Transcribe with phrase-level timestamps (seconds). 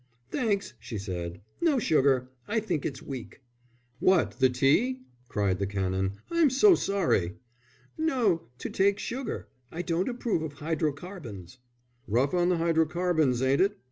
[0.31, 1.41] "Thanks," she said.
[1.61, 3.41] "No sugar; I think it's weak."
[3.99, 6.13] "What, the tea?" cried the Canon.
[6.31, 7.35] "I'm so sorry."
[7.99, 9.47] "No, to take sugar.
[9.71, 11.59] I don't approve of hydrocarbons."
[12.07, 13.77] "Rough on the hydrocarbons, ain't it?"